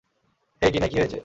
হেই 0.61 0.71
কিনাই, 0.73 0.89
কী 0.89 0.97
হয়েছে? 0.99 1.17